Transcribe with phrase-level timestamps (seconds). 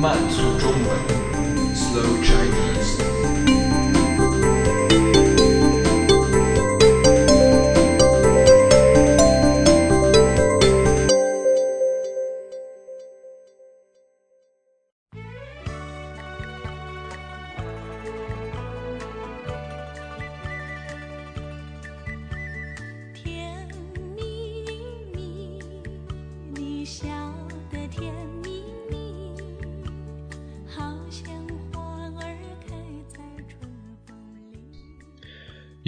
[0.00, 0.98] 慢速中文，
[1.74, 2.87] Slow Chinese。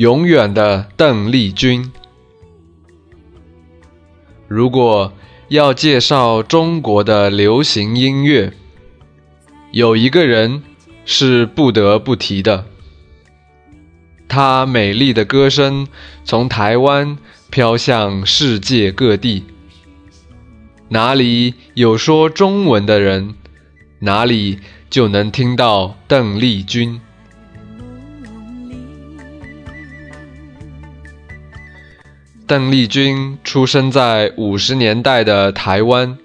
[0.00, 1.92] 永远的邓丽君。
[4.48, 5.12] 如果
[5.48, 8.54] 要介绍中国的流行音乐，
[9.72, 10.62] 有一个人
[11.04, 12.64] 是不得不提的。
[14.26, 15.86] 她美丽的歌声
[16.24, 17.18] 从台湾
[17.50, 19.44] 飘向世界各地，
[20.88, 23.34] 哪里有说中文的人，
[23.98, 26.98] 哪里就能听到邓丽君。
[32.50, 36.18] 邓丽君出生在五十年代的台湾。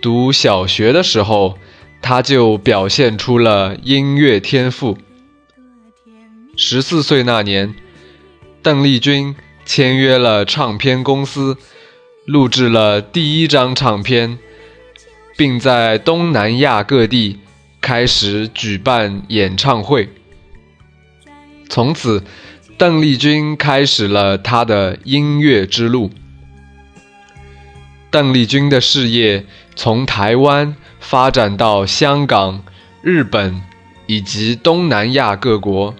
[0.00, 1.56] 读小学的时候，
[2.00, 4.98] 她就表现出了音乐天赋。
[6.56, 7.72] 十四岁那年，
[8.64, 11.56] 邓丽君签约了唱片公司，
[12.26, 14.40] 录制了第一张唱片，
[15.36, 17.38] 并在东南亚各地
[17.80, 20.08] 开始举办演唱会。
[21.68, 22.24] 从此，
[22.82, 26.10] 邓丽君开始了她的音乐之路。
[28.10, 32.64] 邓丽君的事业从台湾发展到香港、
[33.00, 33.62] 日本
[34.08, 35.94] 以及东南亚各国。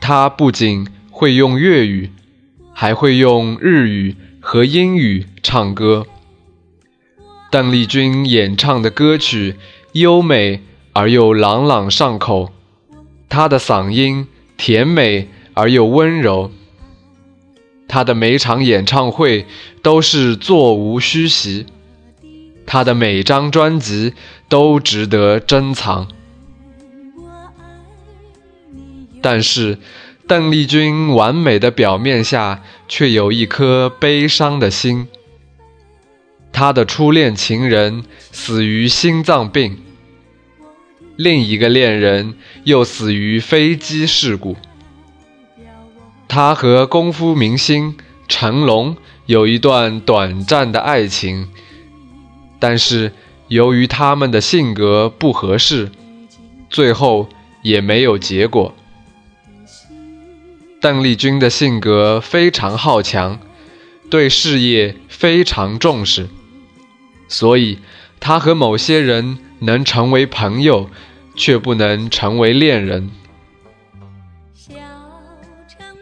[0.00, 2.10] 她不仅会用粤语，
[2.72, 6.06] 还会用日语和英语唱歌。
[7.50, 9.56] 邓丽君演唱的歌曲
[9.92, 10.62] 优美
[10.94, 12.50] 而又朗朗上口，
[13.28, 14.26] 她的嗓音
[14.56, 16.50] 甜美而又温柔。
[17.88, 19.46] 他的每场演唱会
[19.82, 21.66] 都是座无虚席，
[22.64, 24.14] 他的每张专辑
[24.48, 26.06] 都值得珍藏。
[29.20, 29.78] 但是，
[30.26, 35.08] 邓丽君完美的表面下却有一颗悲伤的心。
[36.52, 39.78] 她的初恋情人死于心脏病，
[41.16, 42.34] 另一个恋人
[42.64, 44.56] 又死于飞机事故。
[46.32, 47.96] 他和功夫明星
[48.28, 48.96] 成龙
[49.26, 51.48] 有一段短暂的爱情，
[52.60, 53.12] 但是
[53.48, 55.90] 由于他们的性格不合适，
[56.70, 57.28] 最后
[57.62, 58.72] 也没有结果。
[60.80, 63.40] 邓丽君的性格非常好强，
[64.08, 66.28] 对事业非常重视，
[67.26, 67.80] 所以
[68.20, 70.88] 她和某些人能成为朋友，
[71.34, 73.10] 却不能成为恋人。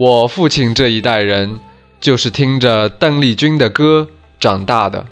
[0.00, 1.60] 我父亲这一代人
[2.00, 5.04] 就是听着邓丽君的歌长大的。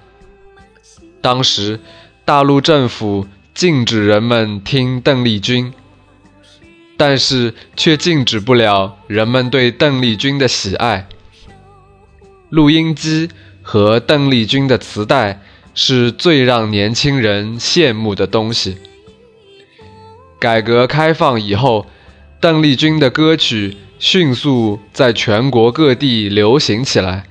[1.20, 1.78] 当时，
[2.24, 5.74] 大陆政府禁止人们听邓丽君，
[6.96, 11.06] 但是却禁止不了人们对邓丽君的喜爱。
[12.48, 13.28] 录音机
[13.60, 15.42] 和邓丽君的磁带
[15.74, 18.78] 是最让年轻人羡慕的东西。
[20.38, 21.84] 改革开放以后，
[22.40, 27.24] 邓丽君的歌曲迅速在全国各地流行起来，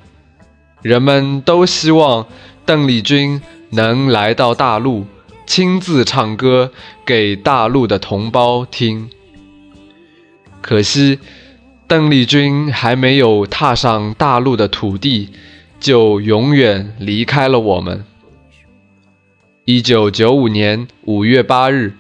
[0.82, 2.28] 人们都希望
[2.66, 5.06] 邓丽君能来到大陆，
[5.46, 6.72] 亲自唱歌
[7.06, 9.10] 给大陆的同胞听。
[10.62, 11.20] 可惜，
[11.88, 15.30] 邓丽君还没有踏上大陆的土地，
[15.80, 18.04] 就永远离开了我们。
[19.64, 21.94] 一九九五年五月八日，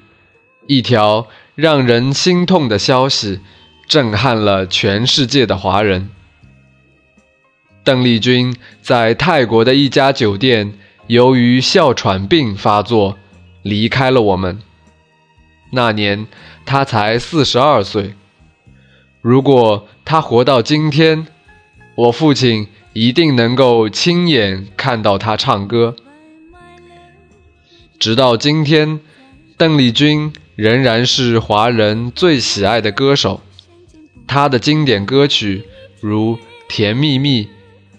[0.67, 3.39] 一条让人心痛的消息
[3.87, 6.09] 震撼了全世界的华人。
[7.85, 10.73] 邓丽君在泰国的一家酒店，
[11.07, 13.17] 由于哮喘病发作，
[13.61, 14.59] 离开了我们。
[15.71, 16.27] 那年
[16.65, 18.13] 她才四十二岁。
[19.21, 21.25] 如果她活到今天，
[21.95, 25.95] 我父亲一定能够亲眼看到她唱歌。
[27.97, 28.99] 直到今天，
[29.55, 33.39] 邓丽君仍然是华人最喜爱的歌手。
[34.27, 35.63] 她的经典歌曲
[36.01, 36.35] 如
[36.67, 37.45] 《甜蜜蜜》《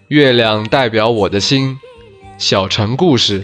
[0.08, 1.70] 月亮代表我的心》
[2.36, 3.40] 《小城故事》，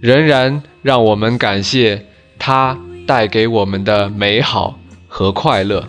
[0.00, 2.06] 仍然让我们感谢
[2.38, 4.78] 她带给我们的美好
[5.08, 5.88] 和快乐。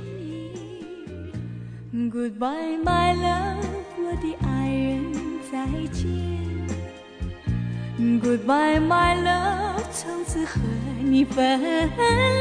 [1.93, 3.65] Goodbye, my love，
[3.99, 5.13] 我的爱人，
[5.51, 6.05] 再见。
[7.99, 10.59] Goodbye, my love，从此和
[11.03, 11.61] 你分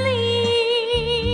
[0.05, 1.34] 离。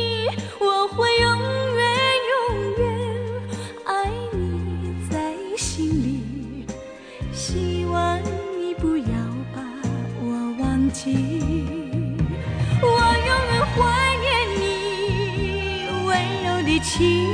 [16.81, 17.27] 情，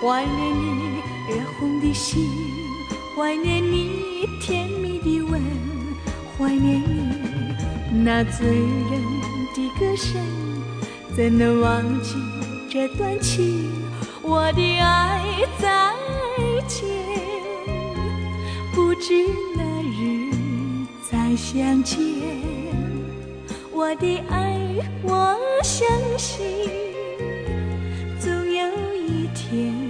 [0.00, 2.28] 怀念你热红的心，
[3.16, 5.40] 怀念你甜蜜的吻，
[6.36, 9.02] 怀念你那醉人
[9.54, 10.20] 的歌声。
[11.16, 12.14] 怎能忘记
[12.70, 13.68] 这段情？
[14.22, 15.20] 我的爱
[15.58, 15.92] 再
[16.66, 16.86] 见，
[18.72, 20.30] 不知哪日
[21.10, 21.98] 再相见。
[23.72, 24.58] 我的爱，
[25.02, 26.46] 我相信，
[29.48, 29.89] 天。